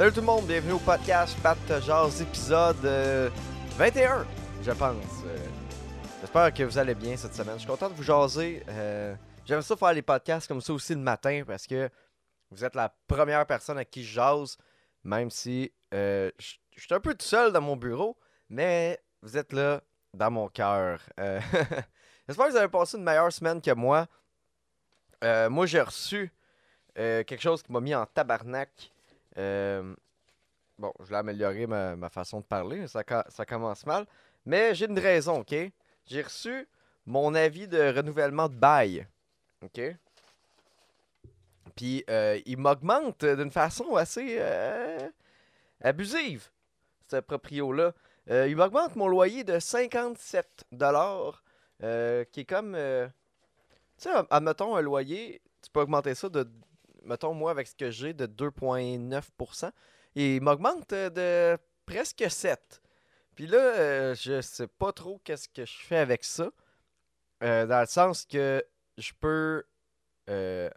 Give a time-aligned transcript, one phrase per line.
[0.00, 3.28] Salut tout le monde, bienvenue au podcast Pat Jazz épisode euh,
[3.76, 4.26] 21,
[4.62, 4.94] je pense.
[5.26, 5.36] Euh,
[6.22, 7.56] J'espère que vous allez bien cette semaine.
[7.56, 8.62] Je suis content de vous jaser.
[8.70, 11.90] Euh, J'aime ça faire les podcasts comme ça aussi le matin parce que
[12.50, 14.56] vous êtes la première personne à qui je jase,
[15.04, 18.16] même si euh, je suis un peu tout seul dans mon bureau,
[18.48, 19.82] mais vous êtes là
[20.14, 21.02] dans mon cœur.
[21.20, 21.40] Euh,
[22.26, 24.06] J'espère que vous avez passé une meilleure semaine que moi.
[25.24, 26.32] Euh, moi, j'ai reçu
[26.98, 28.90] euh, quelque chose qui m'a mis en tabarnak.
[29.40, 29.94] Euh,
[30.78, 33.02] bon, je l'ai amélioré ma, façon de parler, ça,
[33.46, 34.06] commence mal.
[34.44, 35.54] Mais j'ai une raison, ok?
[36.06, 36.68] J'ai reçu
[37.06, 39.06] mon avis de renouvellement de bail.
[39.62, 39.80] Ok?
[41.76, 45.08] Puis euh, il m'augmente d'une façon assez euh,
[45.80, 46.50] abusive,
[47.10, 47.92] ce proprio-là.
[48.30, 50.64] Euh, il m'augmente mon loyer de 57
[51.82, 52.74] euh, qui est comme.
[52.74, 56.48] tu sais, admettons un loyer, tu peux augmenter ça de.
[57.04, 59.70] Mettons, moi, avec ce que j'ai, de 2,9%.
[60.16, 61.10] Et il m'augmente euh,
[61.56, 62.80] de presque 7.
[63.34, 66.50] Puis là, euh, je sais pas trop qu'est-ce que je fais avec ça.
[67.42, 68.62] Euh, dans le sens que
[68.98, 69.64] je peux.
[70.28, 70.68] euh,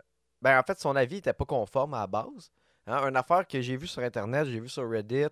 [0.41, 2.51] ben, en fait, son avis était pas conforme à la base.
[2.87, 5.27] Hein, une affaire que j'ai vue sur Internet, j'ai vu sur Reddit,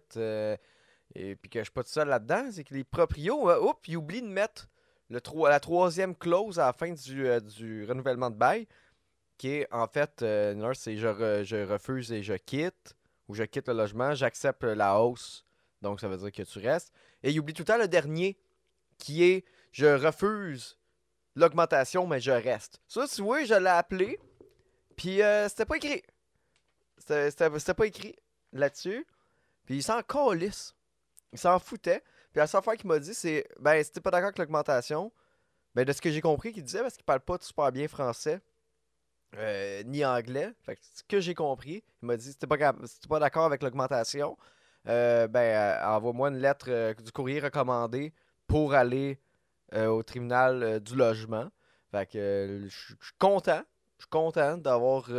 [1.16, 3.98] et puis que je suis pas tout seul là-dedans, c'est que les proprios, oups, ils
[3.98, 4.70] oublient de mettre
[5.10, 8.68] le la troisième clause à la fin du, du renouvellement de bail,
[9.72, 12.96] en fait, euh, c'est je, re- je refuse et je quitte,
[13.28, 15.46] ou je quitte le logement, j'accepte la hausse,
[15.82, 16.92] donc ça veut dire que tu restes.
[17.24, 18.38] Et ils oublient tout le temps le dernier,
[18.98, 20.78] qui est je refuse
[21.36, 22.82] l'augmentation, mais je reste.
[22.88, 24.20] Ça, tu vois, je l'ai appelé,
[24.96, 26.04] puis euh, c'était pas écrit.
[26.98, 28.16] C'était pas écrit
[28.54, 29.08] là-dessus.
[29.66, 30.76] Puis il s'en calisse.
[31.34, 32.04] Il s'en foutait.
[32.32, 35.12] Puis la seule affaire qu'il m'a dit, c'est Ben, si t'es pas d'accord avec l'augmentation,
[35.74, 38.42] ben, de ce que j'ai compris qu'il disait, parce qu'il parle pas super bien français,
[39.38, 40.52] euh, ni anglais.
[40.64, 43.64] Fait que ce que j'ai compris, il m'a dit Si t'es pas, pas d'accord avec
[43.64, 44.38] l'augmentation,
[44.88, 48.14] euh, ben, euh, envoie-moi une lettre du courrier recommandé
[48.48, 49.20] pour aller
[49.74, 51.50] au tribunal du logement.
[51.92, 53.62] Fait que je suis content.
[53.98, 55.10] Je suis content d'avoir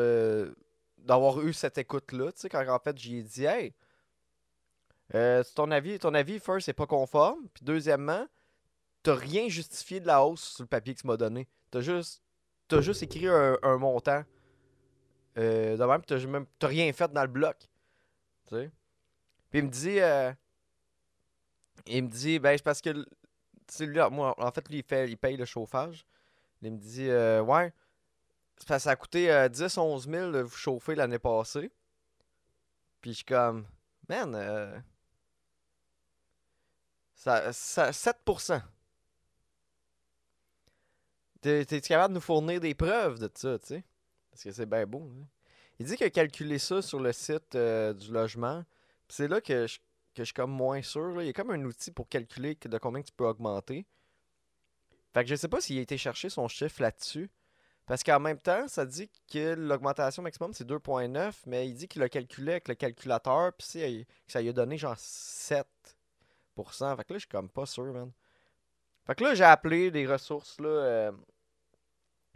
[0.99, 2.33] d'avoir eu cette écoute-là.
[2.33, 3.75] Tu sais, quand en fait, j'ai dit Hey,
[5.15, 7.49] euh, ton avis, ton avis, first, c'est pas conforme.
[7.55, 8.27] Puis deuxièmement,
[9.03, 11.49] t'as rien justifié de la hausse sur le papier que tu m'as donné.
[11.71, 12.23] T'as juste,
[12.69, 14.25] t'as juste écrit un, montant.
[15.39, 17.57] Euh, de même, t'as rien fait dans le bloc.
[18.49, 18.71] Tu sais.
[19.51, 20.33] Puis il me dit, euh,
[21.87, 25.45] il me dit, ben c'est parce que, lui, moi, en fait, lui, il, paye le
[25.45, 26.07] chauffage.
[26.63, 27.73] Il me dit, euh, ouais,
[28.67, 31.71] ça a coûté euh, 10-11 000 de vous chauffer l'année passée.
[33.01, 33.67] Puis je suis comme,
[34.09, 34.79] man, euh,
[37.15, 38.63] ça, ça, 7%.
[41.43, 43.85] T'es- T'es-tu capable de nous fournir des preuves de ça, tu sais?
[44.31, 45.03] Parce que c'est bien beau.
[45.03, 45.27] hein.
[45.79, 48.65] Il dit qu'il a calculé ça sur le site euh, du logement.
[49.09, 49.79] C'est là que je,
[50.15, 51.21] que je suis comme moins sûr.
[51.21, 53.85] Il y a comme un outil pour calculer de combien tu peux augmenter.
[55.13, 57.31] Fait que je sais pas s'il a été chercher son chiffre là-dessus.
[57.87, 62.03] Parce qu'en même temps, ça dit que l'augmentation maximum c'est 2.9, mais il dit qu'il
[62.03, 65.67] a calculé avec le calculateur, puis ça lui a donné genre 7%.
[66.57, 68.11] Fait que là, je suis comme pas sûr, man.
[69.07, 70.69] Fait que là, j'ai appelé des ressources, là.
[70.69, 71.13] euh,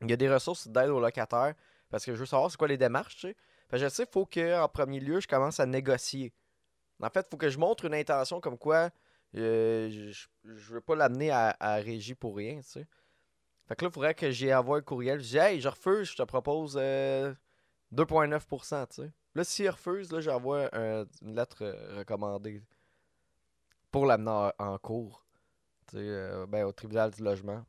[0.02, 1.54] Il y a des ressources d'aide aux locataires,
[1.90, 3.36] parce que je veux savoir c'est quoi les démarches, tu sais.
[3.68, 6.32] Fait que je sais, il faut que en premier lieu, je commence à négocier.
[7.02, 8.90] En fait, il faut que je montre une intention comme quoi
[9.36, 12.60] euh, je, je veux pas l'amener à, régie pour rien.
[12.62, 15.20] Fait que là, il faudrait que j'y envoie un courriel.
[15.20, 17.34] Je dis, hey, je refuse, je te propose euh,
[17.92, 19.12] 2,9%, tu sais.
[19.34, 22.62] Là, s'il refuse, là, j'envoie un- une lettre euh, recommandée
[23.90, 25.26] pour l'amener en, cours,
[25.94, 27.64] euh, ben, au tribunal du logement.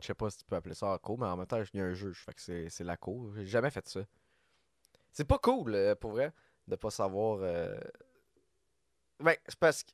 [0.00, 1.80] Je sais pas si tu peux appeler ça en cours, mais en même temps, y
[1.80, 3.32] a un juge, fait que c'est la cour.
[3.34, 4.00] J'ai jamais fait ça.
[5.12, 6.32] C'est pas cool, euh, pour vrai,
[6.68, 7.38] de pas savoir.
[7.42, 7.78] euh,
[9.20, 9.90] Ben, c'est parce que.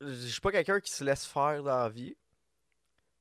[0.00, 2.16] Je suis pas quelqu'un qui se laisse faire dans la vie.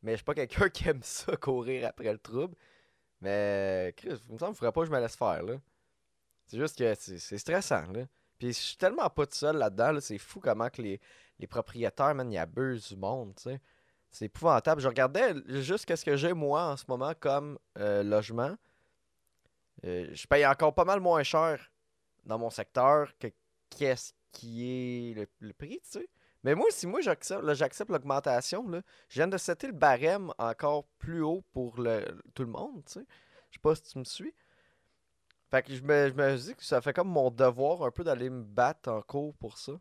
[0.03, 2.56] Mais je suis pas quelqu'un qui aime ça, courir après le trouble.
[3.22, 5.55] Mais, Chris, il me semble qu'il faudrait pas que je me laisse faire, là.
[6.47, 8.05] C'est juste que c'est c'est stressant, là.
[8.40, 10.02] Puis je suis tellement pas tout seul là-dedans, là.
[10.02, 11.02] C'est fou comment que les,
[11.40, 13.61] les propriétaires, man, ils abusent du monde, tu sais.
[14.12, 14.82] C'est épouvantable.
[14.82, 18.56] Je regardais juste qu'est-ce que j'ai, moi, en ce moment, comme euh, logement.
[19.86, 21.72] Euh, je paye encore pas mal moins cher
[22.26, 23.28] dans mon secteur que
[23.70, 26.09] qu'est-ce qui est le, prix, tu sais.
[26.44, 28.66] Mais moi, si moi j'accepte l'augmentation,
[29.09, 32.94] je viens de setter le barème encore plus haut pour le, tout le monde, tu
[32.94, 33.06] sais.
[33.50, 34.34] Je sais pas si tu me suis.
[35.50, 38.04] Fait que je me, je me dis que ça fait comme mon devoir un peu
[38.04, 39.74] d'aller me battre en cours pour ça.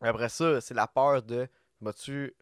[0.00, 1.48] Après ça, c'est la peur de
[1.80, 2.34] m'as-tu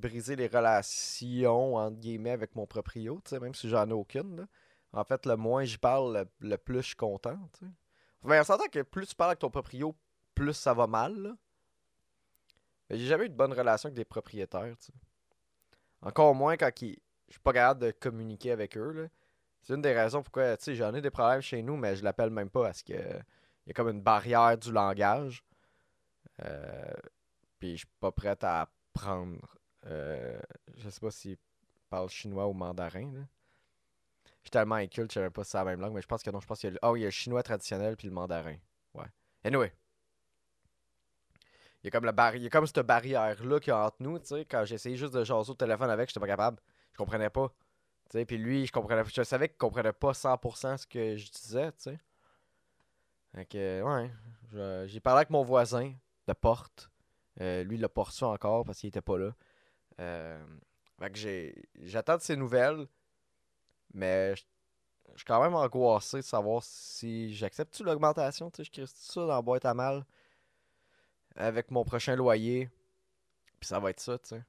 [0.00, 4.36] brisé les relations entre guillemets avec mon proprio, même si j'en ai aucune.
[4.36, 4.46] là.
[4.92, 7.38] En fait, le moins j'y parle, le, plus je suis content.
[8.22, 9.94] Ben, on s'entend que plus tu parles avec ton proprio,
[10.34, 11.36] plus ça va mal.
[12.88, 14.74] Mais j'ai jamais eu de bonne relation avec des propriétaires.
[16.02, 16.98] Encore moins quand ils...
[17.28, 19.08] je suis pas capable de communiquer avec eux.
[19.62, 22.50] C'est une des raisons pourquoi, j'en ai des problèmes chez nous, mais je l'appelle même
[22.50, 25.44] pas parce que il y a comme une barrière du langage.
[26.44, 26.92] Euh,
[27.58, 29.59] puis je suis pas prêt à apprendre.
[29.86, 30.38] Euh,
[30.76, 31.38] je sais pas s'ils
[31.88, 33.20] parlent chinois ou mandarin, là.
[34.42, 36.30] Je tellement inculte, je savais pas si c'est la même langue, mais je pense que
[36.30, 36.78] non, je pense qu'il y a.
[36.82, 38.56] Oh, il y a le chinois traditionnel puis le mandarin.
[38.94, 39.06] Ouais.
[39.44, 39.72] Anyway.
[41.82, 42.04] Il y a comme
[42.36, 44.44] il y a comme cette barrière-là qui est entre nous, tu sais.
[44.44, 46.58] Quand essayé juste de jaser au téléphone avec, j'étais pas capable.
[46.92, 47.48] Je comprenais pas.
[48.10, 51.30] Tu sais, puis lui, je comprenais je savais qu'il comprenait pas 100% ce que je
[51.30, 51.98] disais, tu sais.
[53.34, 54.10] Fait ouais.
[54.88, 55.94] J'ai parlé avec mon voisin
[56.26, 56.90] de porte.
[57.40, 57.88] Euh, lui, il l'a
[58.22, 59.34] encore parce qu'il était pas là.
[60.00, 60.44] Euh,
[60.98, 61.52] fait que.
[61.82, 62.86] J'attends de ses nouvelles.
[63.92, 64.42] Mais je
[65.16, 68.50] suis quand même angoissé de savoir si j'accepte-tu l'augmentation.
[68.56, 70.04] Je crée ça dans la boîte à mal
[71.36, 72.70] avec mon prochain loyer.
[73.58, 74.42] Puis ça va être ça, tu sais.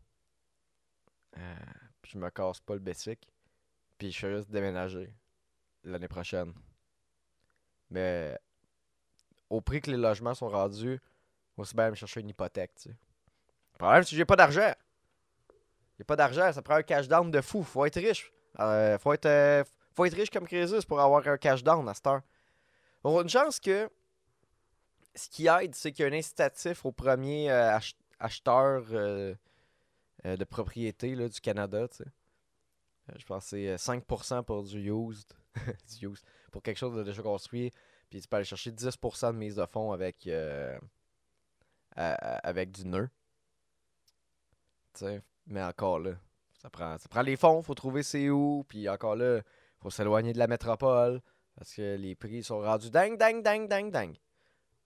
[1.38, 1.56] Euh,
[2.02, 3.28] puis je me casse pas le basic.
[3.98, 5.14] Puis je fais juste déménager
[5.84, 6.54] l'année prochaine.
[7.90, 8.38] Mais
[9.50, 11.00] au prix que les logements sont rendus,
[11.58, 12.96] aussi bien me chercher une hypothèque, tu sais.
[13.74, 14.74] Le problème, c'est que j'ai pas d'argent.
[16.02, 17.62] J'ai pas d'argent, ça prend un cash down de fou.
[17.62, 18.34] Faut être riche.
[18.60, 19.64] Euh, faut être euh,
[19.94, 22.22] faut être riche comme Crésus pour avoir un cash down à cette heure.
[23.04, 23.88] On a une chance que
[25.14, 30.44] ce qui aide, c'est qu'il y a un incitatif au premier euh, ach- acheteur de
[30.50, 31.86] propriété là, du Canada.
[33.16, 35.30] Je pense que c'est euh, 5% pour du used.
[36.00, 36.26] du used.
[36.52, 37.72] Pour quelque chose de déjà construit.
[38.10, 40.28] Puis tu peux aller chercher 10% de mise de fonds avec,
[41.96, 43.08] avec du nœud.
[44.96, 45.22] Tu sais,
[45.52, 46.12] Mais encore là,
[46.62, 48.64] ça prend, ça prend les fonds, faut trouver c'est où.
[48.68, 49.42] Puis encore là,
[49.80, 51.22] faut s'éloigner de la métropole.
[51.58, 54.18] Parce que les prix sont rendus dingue, dingue, dingue, dingue, dingue.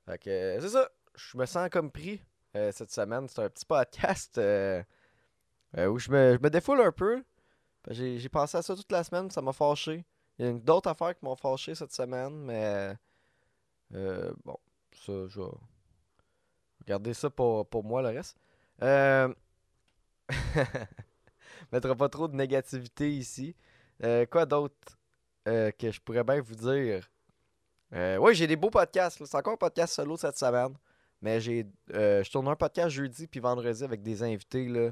[0.05, 0.89] Fait que euh, c'est ça.
[1.15, 2.19] Je me sens comme pris
[2.55, 3.27] euh, cette semaine.
[3.27, 4.83] C'est un petit podcast euh,
[5.77, 7.23] où je me, je me défoule un peu.
[7.91, 10.03] J'ai pensé à ça toute la semaine, ça m'a fâché.
[10.39, 12.95] Il y a d'autres affaires qui m'ont fâché cette semaine, mais
[14.43, 14.57] bon,
[14.91, 15.47] ça, je vais
[16.87, 18.35] garder ça pour, pour moi le reste.
[21.71, 23.55] Mettra pas trop de négativité ici.
[24.03, 24.97] Euh, quoi d'autre
[25.47, 27.09] euh, que je pourrais bien vous dire?
[27.93, 29.23] Euh, oui, j'ai des beaux podcasts.
[29.23, 30.73] C'est encore un podcast solo cette semaine.
[31.21, 34.67] Mais j'ai je tourne un podcast jeudi puis vendredi avec des invités.
[34.67, 34.91] Là.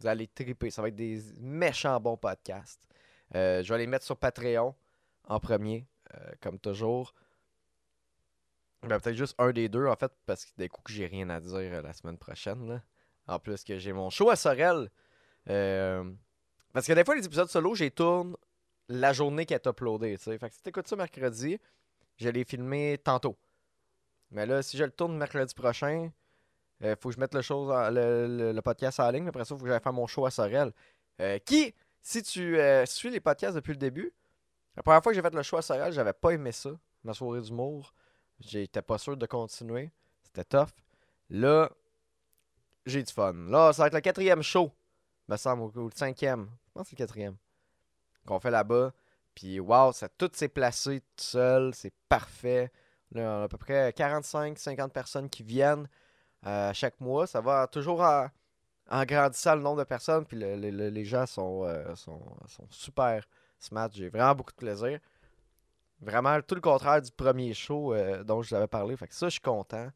[0.00, 0.70] Vous allez triper.
[0.70, 2.86] Ça va être des méchants bons podcasts.
[3.32, 4.74] Je vais les mettre sur Patreon
[5.24, 5.86] en premier,
[6.40, 7.14] comme toujours.
[8.82, 11.28] Ben, Peut-être juste un des deux, en fait, parce que des coups que j'ai rien
[11.30, 12.68] à dire la semaine prochaine.
[12.68, 12.82] là.
[13.28, 14.90] En plus que j'ai mon show à Sorel.
[15.48, 16.04] Euh,
[16.72, 18.36] parce que des fois, les épisodes solo, j'y tourne
[18.88, 20.16] la journée qu'elle est uploadée.
[20.16, 21.58] Fait que si t'écoutes ça mercredi,
[22.16, 23.36] je l'ai filmé tantôt.
[24.30, 26.10] Mais là, si je le tourne mercredi prochain,
[26.80, 29.28] il faut que je mette le, en- le, podcast en ligne.
[29.28, 30.72] Après ça, il faut que j'aille faire mon show à Sorel.
[31.20, 34.12] Euh, qui, si tu euh, suis les podcasts depuis le début,
[34.76, 36.70] la première fois que j'ai fait le show à Sorel, j'avais pas aimé ça.
[37.04, 37.92] Ma soirée d'humour.
[38.40, 39.90] J'étais pas sûr de continuer.
[40.22, 40.70] C'était tough.
[41.30, 41.70] Là,
[42.88, 43.32] j'ai du fun.
[43.32, 44.72] Là, ça va être le quatrième show,
[45.28, 46.48] me semble, ou le cinquième.
[46.68, 47.36] Je pense que c'est le quatrième.
[48.26, 48.92] Qu'on fait là-bas.
[49.34, 51.74] Puis, wow, ça tout s'est placé tout seul.
[51.74, 52.70] C'est parfait.
[53.12, 55.88] Là, on a à peu près 45-50 personnes qui viennent
[56.46, 57.26] euh, chaque mois.
[57.26, 58.28] Ça va toujours en,
[59.04, 60.24] grandissant le nombre de personnes.
[60.26, 61.94] Puis le- le- le- les gens sont, euh,
[62.70, 63.24] super
[63.58, 63.88] smart.
[63.92, 64.98] J'ai vraiment beaucoup de plaisir.
[66.00, 68.96] Vraiment tout le contraire du premier show euh, dont je vous avais parlé.
[68.96, 69.88] Fait que ça, je suis content.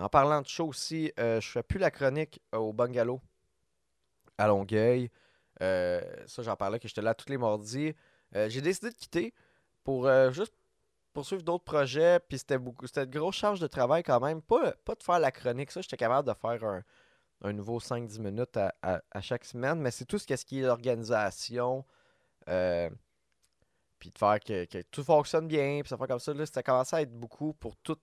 [0.00, 3.20] En parlant de show aussi, euh, je fais plus la chronique euh, au bungalow
[4.36, 5.10] à Longueuil.
[5.60, 7.94] Euh, ça, j'en parlais que j'étais là tous les mardis.
[8.36, 9.34] Euh, J'ai décidé de quitter
[9.82, 10.54] pour juste
[11.12, 12.20] poursuivre d'autres projets.
[12.20, 14.40] Puis c'était beaucoup, c'était une grosse charge de travail quand même.
[14.42, 16.82] Pas, pas de faire la chronique, ça, j'étais capable de faire
[17.42, 19.80] un, nouveau 5-10 minutes à, chaque semaine.
[19.80, 21.84] Mais c'est tout ce, qui est l'organisation.
[23.98, 26.96] puis de faire que, tout fonctionne bien, puis ça fait comme ça, là, ça commençait
[26.96, 27.98] à être beaucoup pour tout-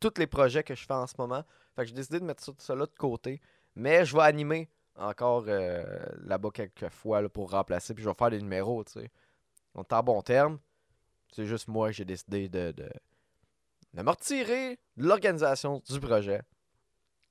[0.00, 1.44] tous les projets que je fais en ce moment.
[1.74, 3.40] Fait que j'ai décidé de mettre ça, là de côté.
[3.74, 5.84] Mais je vais animer encore euh,
[6.24, 9.10] là-bas quelques fois pour remplacer, puis je vais faire des numéros, tu sais.
[9.74, 10.58] On en bon terme.
[11.32, 12.88] C'est juste moi que j'ai décidé de, de,
[13.92, 16.40] de me retirer de l'organisation du projet.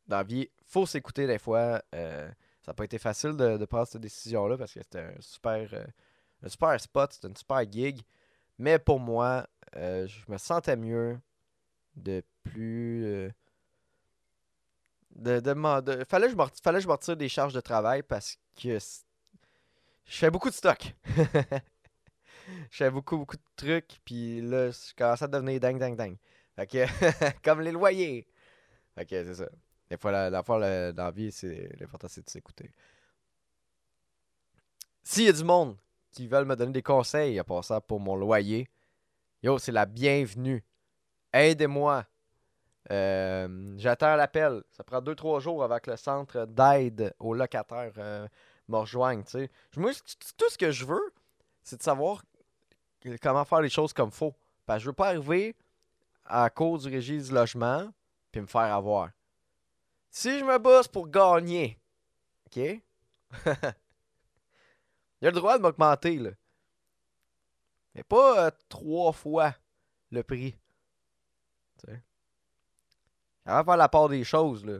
[0.07, 1.81] Dans la vie, faut s'écouter des fois.
[1.95, 2.29] euh,
[2.65, 5.85] ça n'a pas été facile de, prendre cette décision-là parce que c'était un super, euh,
[6.41, 8.01] un super spot, c'était une super gig.
[8.57, 11.19] Mais pour moi, euh, je me sentais mieux
[11.95, 13.05] de plus.
[13.05, 13.29] euh,
[15.15, 15.39] de,
[16.09, 18.77] fallait, que je fallait je me retire des charges de travail parce que
[20.05, 20.93] je fais beaucoup de stock.
[22.71, 26.17] je fais beaucoup, beaucoup de trucs, puis là, je commence à devenir dingue, dingue, dingue.
[26.55, 26.87] Fait
[27.43, 28.27] comme les loyers.
[28.95, 29.49] Fait que c'est ça.
[29.89, 32.71] Des fois, la, fois la- vie, c'est l'important, c'est de s'écouter.
[35.03, 35.77] S'il y a du monde
[36.11, 38.69] qui veulent me donner des conseils à passant pour mon loyer,
[39.43, 40.63] yo, c'est la bienvenue.
[41.35, 42.05] Aidez-moi.
[42.91, 44.63] Euh, J'attends l'appel.
[44.71, 48.25] Ça prend 2-3 jours avant que le centre d'aide aux locataires euh,
[48.69, 49.23] me rejoigne.
[49.23, 51.13] tout ce que je veux,
[51.61, 52.23] c'est de savoir
[53.21, 54.33] comment faire les choses comme faut.
[54.65, 55.57] Parce que je veux pas arriver
[56.23, 57.91] à cause du régime du logement
[58.31, 59.09] puis me faire avoir.
[60.09, 61.77] Si je me bosse pour gagner,
[62.47, 62.55] OK?
[65.21, 66.29] Il a le droit de m'augmenter, là.
[67.93, 69.53] Mais pas euh, trois fois
[70.11, 70.55] le prix.
[71.79, 72.01] Tu sais.
[73.45, 74.79] Avant de faire la part des choses, là.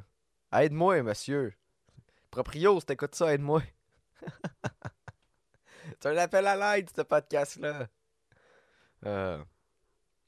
[0.54, 1.54] Aide-moi, monsieur.
[2.32, 3.62] Proprio, si t'écoutes ça, aide-moi.
[6.02, 7.88] C'est un appel à l'aide, ce podcast-là.
[9.06, 9.44] Euh,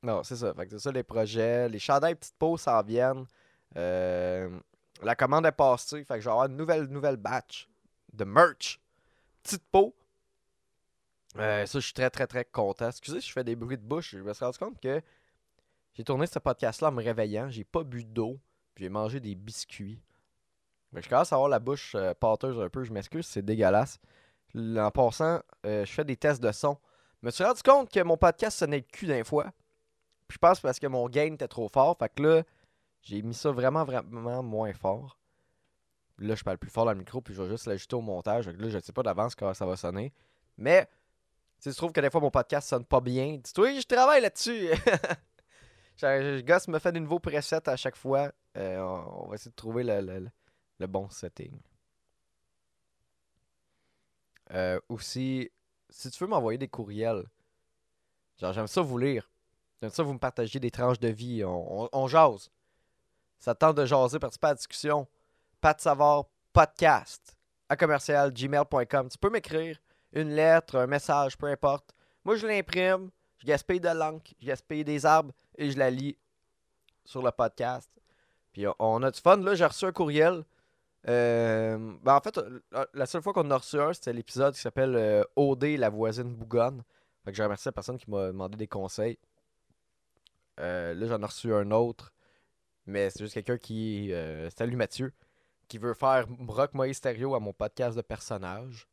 [0.04, 0.54] Non, c'est ça.
[0.54, 1.68] Fait que c'est ça les projets.
[1.68, 3.26] Les chandails petites peaux s'en viennent.
[3.76, 4.50] Euh,
[5.02, 6.04] La commande est passée.
[6.04, 7.68] Fait que je vais avoir une nouvelle, nouvelle batch
[8.14, 8.80] de merch.
[9.44, 9.96] Petite peau.
[11.38, 12.90] Euh, ça, je suis très, très, très content.
[12.90, 14.12] Excusez je fais des bruits de bouche.
[14.12, 15.02] Je me suis rendu compte que
[15.98, 17.50] j'ai tourné ce podcast-là en me réveillant.
[17.50, 18.40] J'ai pas bu d'eau.
[18.76, 20.00] J'ai mangé des biscuits.
[20.94, 22.84] Que je commence à avoir la bouche euh, pâteuse un peu.
[22.84, 24.00] Je m'excuse, c'est dégueulasse.
[24.56, 26.78] En passant, euh, je fais des tests de son.
[27.22, 29.46] Je me suis rendu compte que mon podcast sonnait le cul d'un fois.
[30.28, 31.98] Puis je pense parce que mon gain était trop fort.
[31.98, 32.44] Fait que là,
[33.02, 35.18] j'ai mis ça vraiment, vraiment moins fort.
[36.20, 38.48] Là, je parle plus fort dans le micro, puis je vais juste l'ajouter au montage.
[38.48, 40.14] Là, je ne sais pas d'avance comment ça va sonner.
[40.58, 40.88] Mais,
[41.58, 44.70] si tu trouves que des fois mon podcast sonne pas bien, dis-toi, je travaille là-dessus.
[46.02, 48.32] gosse me fait des nouveaux presets à chaque fois.
[48.58, 51.60] Euh, on, va essayer de trouver le, bon setting.
[54.54, 55.52] Euh, aussi,
[55.90, 57.26] si tu veux m'envoyer des courriels,
[58.38, 59.30] genre j'aime ça vous lire.
[59.82, 61.44] J'aime ça vous me partagez des tranches de vie.
[61.44, 62.50] On, on, jase.
[63.40, 65.08] Ça te tente de jaser, participer à la discussion.
[65.62, 67.38] Pas de savoir, podcast
[67.70, 69.10] à commercial gmail.com.
[69.10, 69.78] Tu peux m'écrire
[70.14, 71.94] une lettre, un message, peu importe.
[72.24, 76.18] Moi, je l'imprime, je gaspille de l'encre, je gaspille des arbres et je la lis
[77.06, 77.90] sur le podcast.
[78.52, 79.38] Puis on- on a du fun.
[79.38, 80.44] Là, j'ai reçu un courriel.
[81.08, 82.60] Euh, ben en fait, euh,
[82.94, 86.34] la seule fois qu'on a reçu un, c'était l'épisode qui s'appelle euh, OD, la voisine
[86.36, 86.84] bougonne.
[87.24, 89.18] Fait que je remercie la personne qui m'a demandé des conseils.
[90.60, 92.12] Euh, là, j'en ai reçu un autre.
[92.88, 94.12] Mais c'est juste quelqu'un qui.
[94.14, 95.14] Euh, salut Mathieu.
[95.68, 98.88] Qui veut faire Rock Moïse à mon podcast de personnages.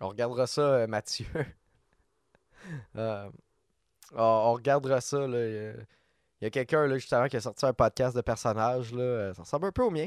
[0.00, 1.26] On regardera ça, euh, Mathieu.
[2.96, 3.30] Euh,
[4.14, 5.26] on, regardera ça.
[5.26, 5.86] Il
[6.40, 8.90] y a quelqu'un justement qui a sorti un podcast de personnages.
[8.94, 10.06] Euh, Ça ressemble un peu au mien.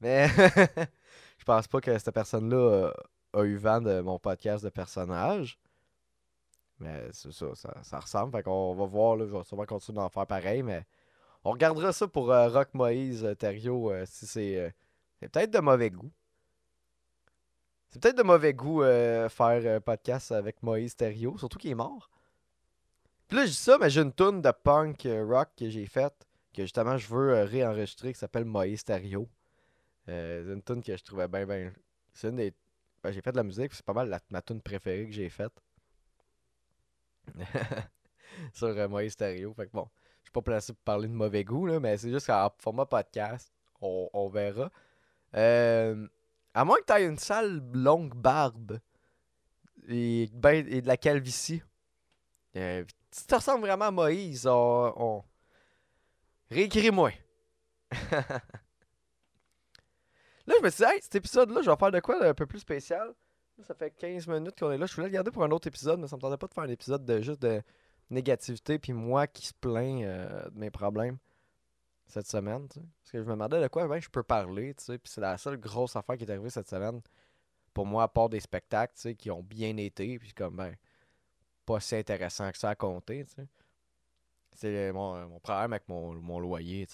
[0.00, 0.28] Mais
[1.38, 2.92] je pense pas que cette personne-là euh,
[3.34, 5.58] a eu vent de mon podcast de personnages.
[6.80, 8.32] Mais ça, ressemble.
[8.32, 9.16] Fait qu'on va voir.
[9.16, 10.62] Là, je vais sûrement continuer d'en faire pareil.
[10.62, 10.84] Mais
[11.44, 14.74] on regardera ça pour Rock Moïse Thériault, euh, si c'est
[15.20, 16.10] peut-être de mauvais goût.
[17.92, 21.74] C'est peut-être de mauvais goût euh, faire un podcast avec Moïse Thériault, surtout qu'il est
[21.74, 22.08] mort.
[23.28, 25.84] Puis là, je dis ça, mais j'ai une tune de punk euh, rock que j'ai
[25.84, 29.28] faite, que justement je veux euh, réenregistrer, qui s'appelle Moïse Thériault.
[30.08, 31.70] Euh, c'est une tune que je trouvais bien, bien.
[32.14, 32.54] C'est une des.
[33.02, 35.28] ben, j'ai fait de la musique, c'est pas mal la- ma tune préférée que j'ai
[35.28, 35.52] faite.
[38.54, 39.52] Sur euh, Moïse Thériault.
[39.52, 39.86] Fait que bon,
[40.22, 42.86] je suis pas placé pour parler de mauvais goût, là, mais c'est juste qu'en format
[42.86, 44.70] podcast, on, on verra.
[45.36, 46.06] Euh,
[46.54, 48.78] à moins que tu aies une sale longue barbe
[49.88, 51.62] et, ben- et de la calvitie.
[52.56, 52.84] Euh,
[53.28, 54.92] tu ressembles vraiment à Moïse, on.
[54.96, 55.24] on...
[56.50, 57.12] Réécris-moi.
[58.10, 58.40] là,
[60.46, 62.60] je me suis dit, hey, cet épisode-là, je vais faire de quoi d'un peu plus
[62.60, 63.14] spécial?
[63.62, 64.86] Ça fait 15 minutes qu'on est là.
[64.86, 66.64] Je voulais le garder pour un autre épisode, mais ça me tentait pas de faire
[66.64, 67.62] un épisode de juste de
[68.10, 71.16] négativité, puis moi qui se plaint euh, de mes problèmes
[72.12, 72.68] cette semaine.
[72.68, 74.74] Parce que je me demandais de quoi ben, je peux parler.
[74.74, 77.00] Puis c'est la seule grosse affaire qui est arrivée cette semaine
[77.72, 80.76] pour moi, à part des spectacles, qui ont bien été, puis comme, ben,
[81.64, 83.24] pas si intéressant que ça à compter.
[84.54, 86.86] C'est mon, problème avec mon, mon loyer,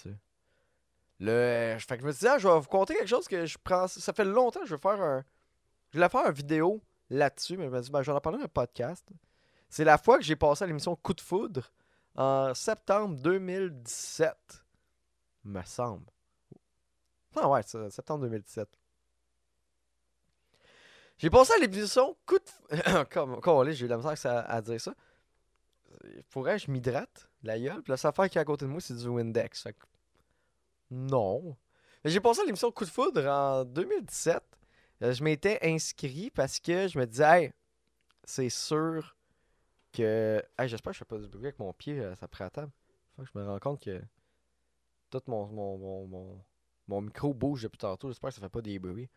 [1.97, 3.87] que je me dit, ah, je vais vous conter quelque chose que je prends.
[3.87, 5.23] Ça fait longtemps que je veux faire un.
[5.91, 8.37] Je voulais faire une vidéo là-dessus, mais je me dis, ben, je vais en parler
[8.39, 9.05] dans un podcast.
[9.69, 11.71] C'est la fois que j'ai passé à l'émission Coup de foudre
[12.15, 14.63] en septembre 2017.
[15.43, 16.05] Me semble.
[17.35, 18.67] Ah ouais, septembre 2017.
[21.17, 23.03] J'ai passé à l'émission Coup de.
[23.11, 24.95] Comme, comme j'ai eu la misère ça- à dire ça.
[26.29, 27.81] Faudrait que je m'hydrate, la gueule.
[27.81, 29.67] Puis la seule qui est à côté de moi, c'est du Windex.
[30.91, 31.57] Non.
[32.05, 34.41] J'ai passé à l'émission Coup de foudre en 2017.
[35.01, 37.53] Euh, je m'étais inscrit parce que je me disais, hey,
[38.23, 39.15] c'est sûr
[39.91, 40.41] que.
[40.57, 42.49] Hey, J'espère que je fais pas du bruit avec mon pied euh, ça prend à
[42.49, 42.71] table.
[43.15, 44.01] Faut que je me rends compte que
[45.09, 46.45] tout mon, mon, mon,
[46.87, 48.09] mon, micro bouge depuis tantôt.
[48.09, 49.09] J'espère que ça fait pas des bruits.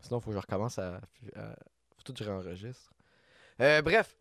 [0.00, 1.00] Sinon, faut que je recommence à.
[1.34, 2.92] faut tout que je réenregistre.
[3.60, 4.16] Euh, bref.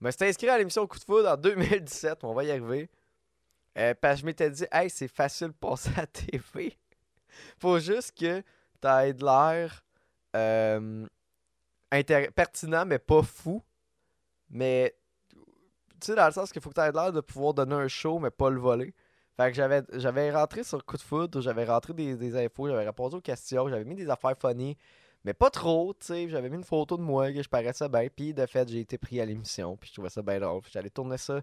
[0.00, 2.24] Je me suis inscrit à l'émission Coup de foudre en 2017.
[2.24, 2.88] On va y arriver.
[3.78, 6.76] Euh, parce que je m'étais dit, hey, c'est facile de passer à la TV.
[7.58, 8.42] Faut juste que
[8.80, 9.84] t'aies de l'air
[10.36, 11.06] euh,
[12.34, 13.62] pertinent, mais pas fou.
[14.48, 14.94] Mais,
[16.06, 18.18] sais, dans le sens qu'il faut que t'aies de l'air de pouvoir donner un show,
[18.18, 18.94] mais pas le voler.
[19.36, 22.84] Fait que j'avais, j'avais rentré sur Coup de foudre, j'avais rentré des, des infos, j'avais
[22.86, 24.76] répondu aux questions, j'avais mis des affaires funny,
[25.24, 26.28] mais pas trop, tu sais.
[26.28, 28.98] J'avais mis une photo de moi, que je paraissais bien, puis de fait, j'ai été
[28.98, 30.62] pris à l'émission, puis je trouvais ça bien drôle.
[30.70, 31.40] J'allais tourner ça,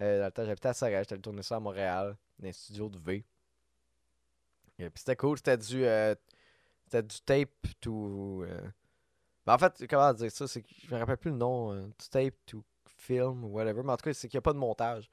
[0.00, 2.88] euh, dans le temps, j'habitais à Sorel, j'allais tourner ça à Montréal, dans un studio
[2.88, 3.24] de V.
[4.78, 6.14] Et puis c'était cool, c'était du, euh,
[6.86, 8.44] c'était du tape to.
[8.44, 8.60] euh,
[9.46, 11.72] ben, en fait, comment dire ça c'est que Je me rappelle plus le nom.
[11.72, 13.82] euh, du tape to film ou whatever.
[13.82, 15.10] Mais en tout cas, c'est qu'il n'y a pas de montage.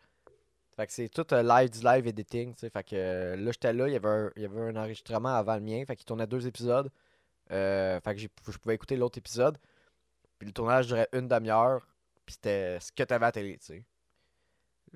[0.75, 2.53] Fait que c'est tout euh, live, du live editing.
[2.53, 2.69] tu sais.
[2.69, 5.35] Fait que euh, là, j'étais là, il y, avait un, il y avait un enregistrement
[5.35, 5.83] avant le mien.
[5.85, 6.89] Fait qu'il tournait deux épisodes.
[7.51, 9.57] Euh, fait que je pouvais écouter l'autre épisode.
[10.38, 11.85] Puis le tournage durait une demi-heure.
[12.25, 13.85] Puis c'était ce que t'avais à télé, tu sais.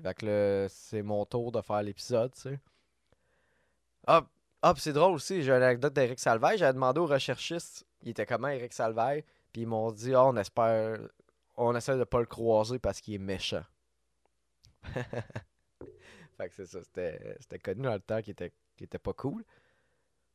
[0.02, 2.60] Fait que là, c'est mon tour de faire l'épisode, tu sais.
[4.06, 4.24] Ah,
[4.62, 6.58] ah, c'est drôle aussi, j'ai une anecdote d'Eric Salvaille.
[6.58, 10.36] J'avais demandé aux recherchistes, il était comment Eric Salvaille, puis ils m'ont dit, ah, on
[10.36, 10.98] espère,
[11.56, 13.64] on essaie de pas le croiser parce qu'il est méchant.
[14.84, 18.52] fait que c'est ça, c'était connu dans le temps qui était,
[18.98, 19.44] pas cool.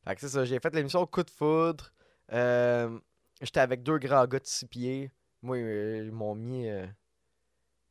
[0.04, 1.92] Fait que c'est ça, j'ai fait l'émission Coup de foudre.
[2.32, 2.98] Euh,
[3.40, 5.10] J'étais avec deux grands gars de six pieds.
[5.42, 6.86] Moi, euh, ils m'ont mis, euh,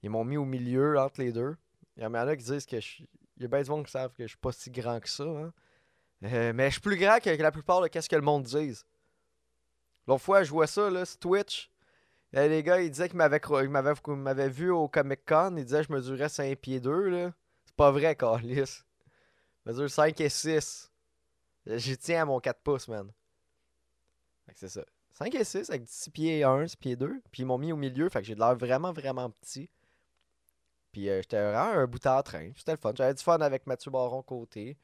[0.04, 1.56] ils m'ont mis au milieu entre les deux.
[1.98, 3.10] Il y en a qui disent que je suis.
[3.38, 5.24] Il y a bien du qui savent que je suis pas si grand que ça.
[5.24, 5.54] hein.
[6.22, 8.86] Mais je suis plus grand que, la plupart de qu'est-ce que le monde dise.
[10.06, 11.72] L'autre fois, je vois ça là, sur Twitch.
[12.32, 15.56] Les gars, ils disaient qu'ils m'avaient vu au Comic Con.
[15.58, 17.10] Ils disaient que je mesurais 5 pieds 2.
[17.10, 17.34] Là.
[17.66, 18.84] C'est pas vrai, Carlis.
[19.66, 20.92] Je mesure 5 et 6.
[21.66, 23.12] J'y tiens à mon 4 pouces, man.
[24.46, 24.86] Fait que c'est ça.
[25.14, 27.22] 5 et 6 avec 6 pieds 1, 6 pieds 2.
[27.32, 28.10] Puis ils m'ont mis au milieu.
[28.10, 29.70] Fait que j'ai de l'air vraiment, vraiment petit.
[30.92, 32.52] Puis euh, j'étais vraiment un bout en train.
[32.56, 32.94] C'était le fun.
[32.96, 34.78] J'avais du fun avec Mathieu Baron côté.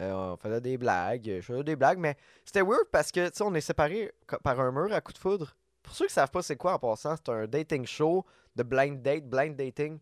[0.00, 1.24] Euh, on faisait des blagues.
[1.24, 4.12] Je faisais des blagues, mais c'était weird parce que, tu sais, on est séparés
[4.42, 5.56] par un mur à coup de foudre.
[5.90, 8.24] Pour ceux qui savent pas c'est quoi en passant, c'est un dating show
[8.54, 9.98] de blind date, blind dating.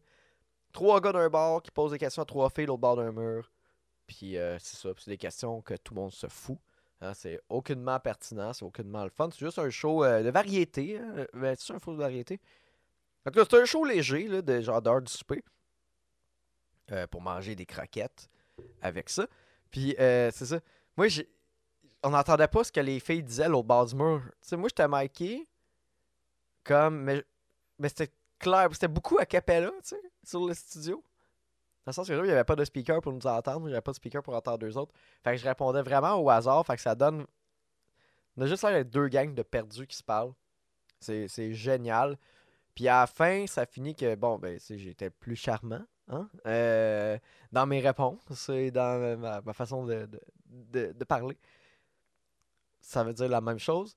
[0.70, 3.51] Trois gars d'un bar qui posent des questions à trois filles l'autre bord d'un mur.
[4.07, 6.59] Puis euh, c'est ça, c'est des questions que tout le monde se fout.
[7.01, 9.31] Hein, c'est aucunement pertinent, c'est aucunement le fun.
[9.33, 10.98] C'est juste un show euh, de variété.
[10.98, 11.24] Hein.
[11.33, 12.38] Ben, c'est un show de variété.
[13.24, 15.42] C'est un show léger, là, de genre d'heure du souper.
[16.92, 18.29] euh, pour manger des croquettes
[18.83, 19.27] avec ça.
[19.70, 20.61] Puis euh, c'est ça.
[20.98, 21.07] Moi,
[22.03, 24.20] on n'entendait pas ce que les filles disaient l'autre bord du mur.
[24.42, 25.48] Tu sais, moi, j'étais miké
[26.68, 27.02] comme.
[27.02, 27.24] Mais,
[27.78, 28.68] mais c'était clair.
[28.72, 31.02] C'était beaucoup à capella, tu sais, sur le studio.
[31.85, 33.62] Dans le sens que là, il n'y avait pas de speaker pour nous entendre.
[33.66, 34.92] Il n'y avait pas de speaker pour entendre deux autres.
[35.24, 36.64] Fait que je répondais vraiment au hasard.
[36.66, 37.26] Fait que ça donne.
[38.37, 40.35] On a juste l'air d'être deux gangs de perdus qui se parlent.
[41.00, 42.16] C'est génial.
[42.74, 47.18] Puis à la fin, ça finit que, bon, ben, j'étais plus charmant, hein, euh,
[47.50, 50.09] dans mes réponses et dans ma, façon de-
[50.46, 51.37] de parler.
[52.81, 53.96] Ça veut dire la même chose.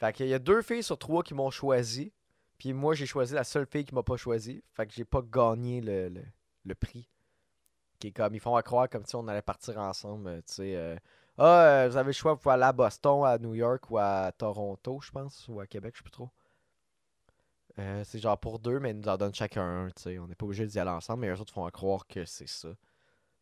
[0.00, 2.10] Fait qu'il y a deux filles sur trois qui m'ont choisi.
[2.56, 4.64] Puis moi, j'ai choisi la seule fille qui m'a pas choisi.
[4.72, 6.10] Fait que j'ai pas gagné le,
[6.64, 7.06] le, prix.
[7.98, 10.54] Qui est comme, ils font à croire comme si on allait partir ensemble, euh, tu
[10.54, 10.74] sais.
[10.74, 10.96] euh,
[11.36, 14.32] ah, euh, vous avez le choix pour aller à Boston, à New York ou à
[14.36, 16.30] Toronto, je pense, ou à Québec, je sais plus trop.
[18.04, 20.18] C'est genre pour deux, mais ils nous en donnent chacun un, tu sais.
[20.18, 22.48] On n'est pas obligé d'y aller ensemble, mais eux autres font à croire que c'est
[22.48, 22.68] ça.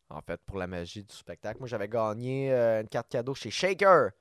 [0.09, 1.59] En fait, pour la magie du spectacle.
[1.59, 4.11] Moi, j'avais gagné une carte cadeau chez Shaker.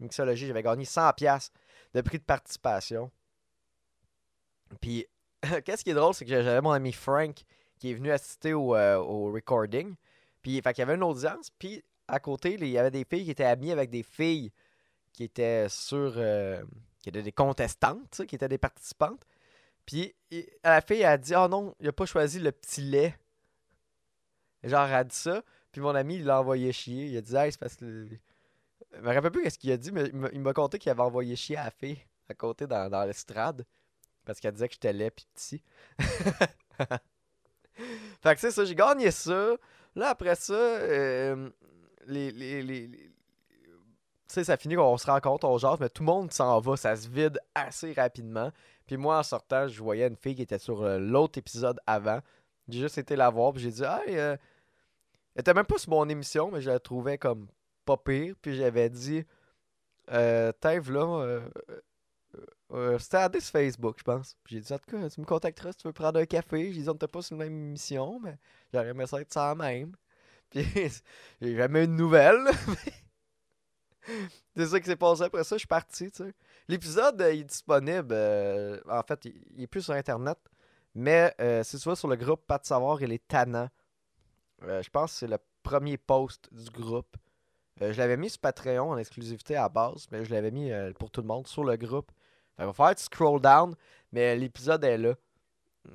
[0.00, 1.50] Mixologie, j'avais gagné 100$
[1.94, 3.10] de prix de participation.
[4.80, 5.06] Puis,
[5.64, 7.36] qu'est-ce qui est drôle, c'est que j'avais mon ami Frank
[7.78, 9.94] qui est venu assister au, euh, au recording.
[10.42, 11.50] Puis, fait qu'il y avait une audience.
[11.58, 14.50] Puis, à côté, il y avait des filles qui étaient amies avec des filles
[15.12, 16.14] qui étaient sur.
[16.16, 16.62] euh,
[17.00, 19.24] qui étaient des contestantes, qui étaient des participantes.
[19.86, 23.16] Puis, il- la fille a dit Oh non, il a pas choisi le petit lait.
[24.64, 25.42] Genre, elle a dit ça.
[25.72, 27.06] Puis, mon ami, il l'a envoyé chier.
[27.06, 28.08] Il a dit Hey, c'est parce que.
[28.94, 31.36] Je me rappelle plus qu'est-ce qu'il a dit, mais il m'a- conté qu'il avait envoyé
[31.36, 31.98] chier à la fille
[32.28, 33.64] à côté dans, dans l'estrade.
[34.24, 35.62] Parce qu'elle disait que j'étais laid pis petit.
[38.22, 39.54] fait que c'est ça, j'ai gagné ça.
[39.94, 41.50] Là, après ça, euh,
[42.06, 43.10] les, les, les, les- Tu
[44.28, 46.94] sais, ça finit qu'on se rencontre, on jase, mais tout le monde s'en va, ça
[46.96, 48.52] se vide assez rapidement.
[48.86, 52.20] Puis moi, en sortant, je voyais une fille qui était sur euh, l'autre épisode avant.
[52.68, 54.36] J'ai juste été la voir, puis j'ai dit, hey, euh,
[55.34, 57.46] elle était même pas sur mon émission, mais je la trouvais comme
[57.88, 58.34] pas pire.
[58.42, 59.24] Puis j'avais dit,
[60.10, 61.80] euh, là, euh, euh,
[62.72, 64.36] Euh, C'était Facebook, je pense.
[64.46, 66.72] J'ai dit, en tout cas, tu me contacteras si tu veux prendre un café.
[66.72, 68.38] J'ai dit, on n'était pas sur la même émission, mais
[68.72, 69.94] j'aurais aimé ça être ça même.
[70.50, 70.64] Puis
[71.40, 72.44] j'ai jamais eu de nouvelles.
[74.56, 76.34] C'est ça qui s'est passé après ça, je suis parti, tu sais.
[76.66, 80.38] L'épisode est disponible, euh, en fait, il, est plus sur Internet,
[80.94, 83.68] mais euh, tu vas sur le groupe Pas de savoir, il est tannant.
[84.62, 87.16] Euh, je pense que c'est le premier post du groupe.
[87.80, 90.92] Euh, je l'avais mis sur Patreon en exclusivité à base, mais je l'avais mis euh,
[90.94, 92.10] pour tout le monde sur le groupe.
[92.58, 93.74] Il va falloir que tu scroll down,
[94.12, 95.14] mais l'épisode est là,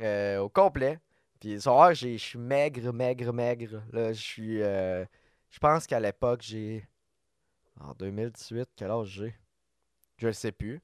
[0.01, 0.99] euh, au complet.
[1.41, 3.83] Puis soir, je suis maigre, maigre, maigre.
[3.91, 4.61] Là, je suis.
[4.61, 5.03] euh,
[5.49, 6.87] je pense qu'à l'époque, j'ai.
[7.81, 9.35] En 2018, quel âge j'ai?
[10.17, 10.81] Je le sais plus.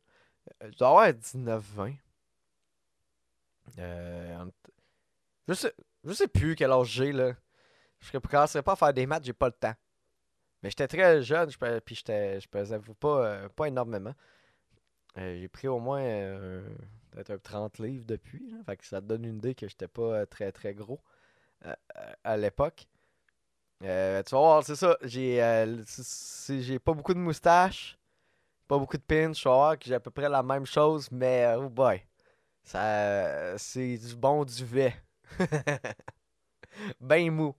[0.61, 1.95] Je dois avoir 19-20.
[3.77, 4.49] Euh, en-
[5.47, 7.33] je sais, je sais plus quel âge j'ai là.
[8.01, 9.73] Je ne commencerai pas à faire des maths, j'ai pas le temps.
[10.61, 14.13] Mais j'étais très jeune, je puis je pesais pas, euh, pas énormément.
[15.17, 16.67] Euh, j'ai pris au moins euh,
[17.11, 18.49] peut-être un 30 livres depuis.
[18.51, 18.57] là.
[18.65, 20.99] Fait que ça te donne une idée que j'étais pas très très gros
[22.23, 22.87] à l'époque.
[23.81, 24.97] Tu vas voir, c'est ça.
[25.03, 27.97] J'ai pas beaucoup de moustache,
[28.67, 29.31] pas beaucoup de pins.
[29.31, 32.01] Tu vas voir que j'ai à peu près la même chose, mais oh boy.
[32.63, 34.95] C'est du bon duvet.
[37.01, 37.55] ben mou.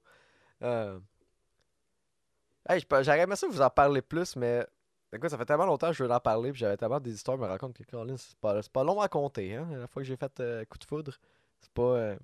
[2.70, 4.64] Hey, j'aurais aimé ça vous en parler plus, mais
[5.12, 7.36] écoute, ça fait tellement longtemps que je veux en parler, puis j'avais tellement des histoires
[7.36, 9.56] me raconter que Colin, c'est pas, pas long à compter.
[9.56, 9.66] Hein?
[9.72, 11.12] La fois que j'ai fait euh, coup de foudre,
[11.58, 12.16] c'est pas, euh,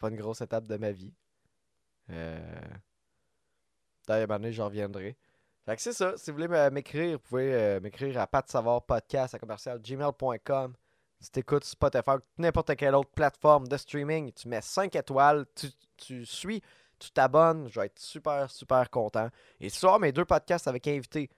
[0.00, 1.14] pas une grosse étape de ma vie.
[2.10, 2.60] Euh...
[4.08, 5.16] D'ailleurs, donné, j'en reviendrai.
[5.64, 6.16] Fait que c'est ça.
[6.16, 10.74] Si vous voulez m'écrire, vous pouvez m'écrire à pat savoir podcast à commercial gmail.com.
[11.20, 16.26] Si t'écoutes Spotify n'importe quelle autre plateforme de streaming, tu mets 5 étoiles, tu, tu
[16.26, 16.60] suis,
[17.04, 19.28] tu t'abonnes, je vais être super, super content.
[19.60, 21.30] Et ce soir, mes deux podcasts avec invités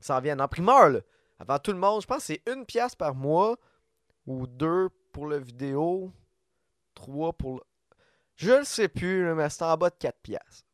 [0.00, 1.00] s'en viennent en primeur, là.
[1.38, 3.56] Avant tout le monde, je pense que c'est une pièce par mois
[4.26, 6.10] ou deux pour le vidéo,
[6.94, 7.60] trois pour le...
[8.36, 10.64] Je le sais plus, mais c'est en bas de 4 pièces.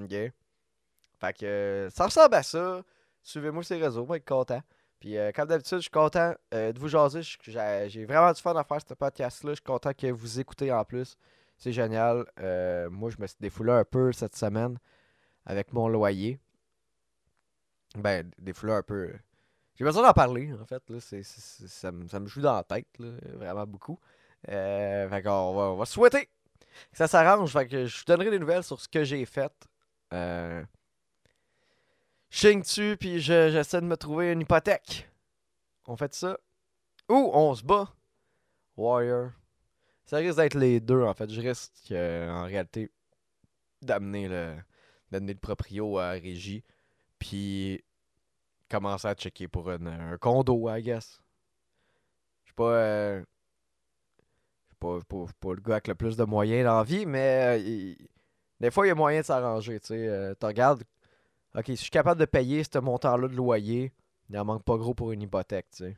[0.00, 0.10] OK?
[0.10, 2.82] Fait que euh, ça ressemble à ça.
[3.22, 4.62] Suivez-moi sur les réseaux, on va être content.
[5.00, 7.22] Puis euh, comme d'habitude, je suis content euh, de vous jaser.
[7.22, 9.50] Je- J'ai j'ai vraiment du fun à faire ce podcast-là.
[9.52, 11.16] Je suis content que vous écoutez en plus.
[11.56, 12.26] C'est génial.
[12.40, 14.78] Euh, moi, je me suis défoulé un peu cette semaine
[15.44, 16.38] avec mon loyer.
[17.96, 19.12] Ben, défoulé un peu.
[19.74, 20.82] J'ai besoin d'en parler, en fait.
[20.90, 20.98] Là.
[21.00, 23.98] Ça, me, joue dans la tête, là, vraiment beaucoup.
[24.48, 27.52] Euh, fait on va souhaiter que ça s'arrange.
[27.52, 29.52] Fait que je vous donnerai des nouvelles sur ce que j'ai fait.
[30.12, 30.62] Euh,
[32.30, 35.08] je puis je- j'essaie de me trouver une hypothèque.
[35.86, 36.38] On fait ça.
[37.08, 37.88] Ou on se bat.
[38.76, 39.30] Warrior.
[40.06, 41.30] Ça risque d'être les deux, en fait.
[41.30, 42.90] Je risque, euh, en réalité,
[43.82, 44.56] d'amener le,
[45.10, 46.62] d'amener le proprio à régie.
[47.18, 47.82] Puis
[48.70, 51.20] commencer à checker pour un condo, I guess.
[52.44, 53.24] Je suis pas, euh,
[54.78, 57.94] pas, pas, le gars avec le plus de moyens dans la vie, mais euh,
[58.60, 59.80] des fois, il y a moyen de s'arranger.
[59.80, 60.84] Tu sais, Euh, regardes,
[61.54, 63.92] ok, si je suis capable de payer ce montant-là de loyer,
[64.30, 65.66] il en manque pas gros pour une hypothèque.
[65.70, 65.96] Tu sais.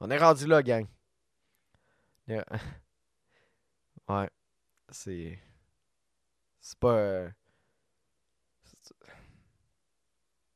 [0.00, 0.86] On est rendu là, gang.
[4.08, 4.30] Ouais.
[4.90, 5.38] C'est.
[6.60, 6.94] C'est pas.
[6.94, 7.30] euh,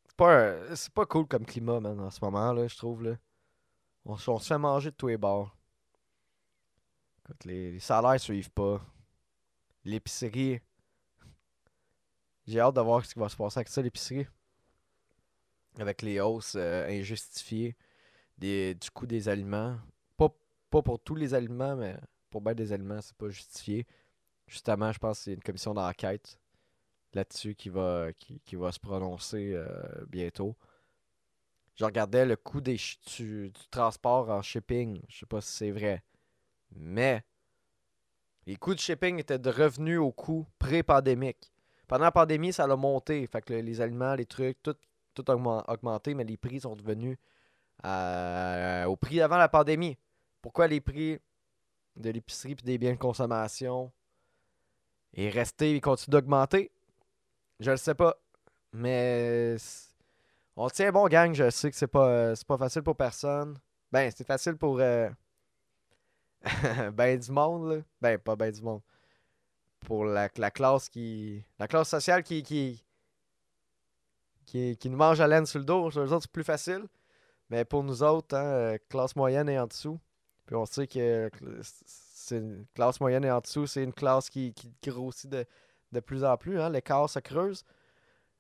[0.09, 3.03] C'est pas, euh, c'est pas cool comme climat, man, en ce moment, là, je trouve,
[3.03, 3.17] là.
[4.05, 5.57] On, on se fait manger de tous les bords.
[7.25, 8.81] Écoute, les, les salaires suivent pas.
[9.85, 10.61] L'épicerie.
[12.47, 14.27] J'ai hâte de voir ce qui va se passer avec ça, l'épicerie.
[15.79, 17.75] Avec les hausses euh, injustifiées
[18.37, 19.79] des, du coût des aliments.
[20.17, 20.29] Pas,
[20.69, 21.97] pas pour tous les aliments, mais
[22.33, 23.87] pour bien des aliments, c'est pas justifié.
[24.49, 26.39] Justement, je pense que c'est une commission d'enquête
[27.15, 29.67] là-dessus qui va, se prononcer euh,
[30.09, 30.57] bientôt.
[31.77, 32.79] Je regardais le coût des
[33.17, 35.01] du, transport en shipping.
[35.09, 36.03] Je sais pas si c'est vrai.
[36.75, 37.23] Mais
[38.47, 41.53] les coûts de shipping étaient de revenus au coût pré-pandémique.
[41.87, 43.27] Pendant la pandémie, ça a monté.
[43.27, 44.75] Fait que les aliments, les trucs, tout,
[45.29, 47.19] a augmen- augmenté, mais les prix sont devenus
[47.83, 49.99] à- au prix avant la pandémie.
[50.41, 51.19] Pourquoi les prix
[51.97, 53.93] de l'épicerie et des biens de consommation
[55.15, 56.71] est resté et continue d'augmenter?
[57.61, 58.17] Je le sais pas.
[58.73, 59.57] Mais
[60.57, 63.59] on tient bon gang, je sais que c'est pas euh, pas facile pour personne.
[63.91, 65.09] Ben, c'est facile pour euh,
[66.93, 67.83] ben du monde là.
[68.01, 68.83] Ben pas ben du monde.
[69.81, 72.85] Pour la, la classe qui la classe sociale qui qui
[74.47, 76.87] qui, nous mange à laine sur le dos, sur eux autres c'est plus facile.
[77.51, 79.99] Mais pour nous autres, hein, euh, classe moyenne et en dessous,
[80.55, 81.31] on sait que
[81.63, 85.47] c'est une classe moyenne et en dessous, c'est une classe qui, qui grossit de,
[85.93, 87.65] de plus en plus, hein, l'écart se creuse.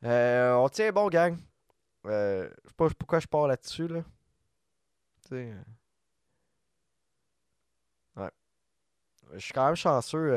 [0.05, 1.37] Euh, on tient bon, gang.
[2.07, 4.03] Euh, je sais pas pourquoi je pars là-dessus, là.
[5.33, 5.55] Euh,
[9.33, 10.35] je suis quand même chanceux.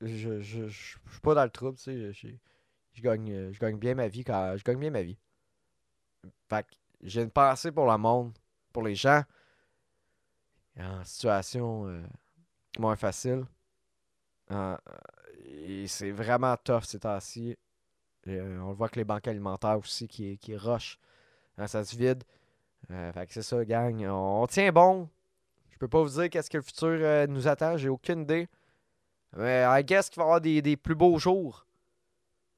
[0.00, 1.78] je, je, je, suis pas dans le trouble.
[1.78, 4.56] Je, je gagne, je gagne bien ma vie quand.
[4.56, 5.16] Je gagne bien ma vie.
[6.50, 8.36] Fait que j'ai une pensée pour le monde,
[8.72, 9.22] pour les gens
[10.80, 12.02] en situation euh,
[12.78, 13.44] moins facile.
[14.50, 14.76] Euh,
[15.44, 17.56] et c'est vraiment tough ces temps-ci.
[18.28, 20.98] Euh, on le voit que les banques alimentaires aussi qui, qui rushent.
[21.58, 22.22] Hein, ça se vide.
[22.88, 24.04] Fait que c'est ça, gang.
[24.06, 25.08] On, on tient bon.
[25.70, 27.76] Je peux pas vous dire qu'est-ce que le futur nous attend.
[27.76, 28.48] J'ai aucune idée.
[29.36, 31.66] Mais I guess qu'il va y avoir des, des plus beaux jours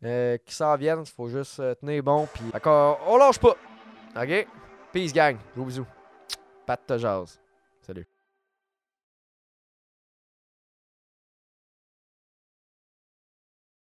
[0.01, 1.01] qui s'en viennent.
[1.03, 2.29] Il faut juste tenir bon.
[2.63, 3.57] Qu'on- on lâche pas.
[4.17, 4.47] OK?
[4.93, 5.37] Peace, gang.
[5.55, 5.87] Gros bisous.
[6.67, 7.39] Pat te jase.